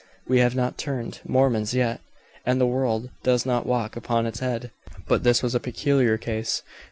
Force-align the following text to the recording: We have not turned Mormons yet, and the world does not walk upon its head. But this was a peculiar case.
We 0.27 0.39
have 0.39 0.55
not 0.55 0.79
turned 0.79 1.19
Mormons 1.27 1.75
yet, 1.75 2.01
and 2.43 2.59
the 2.59 2.65
world 2.65 3.11
does 3.21 3.45
not 3.45 3.67
walk 3.67 3.95
upon 3.95 4.25
its 4.25 4.39
head. 4.39 4.71
But 5.07 5.21
this 5.23 5.43
was 5.43 5.53
a 5.53 5.59
peculiar 5.59 6.17
case. 6.17 6.63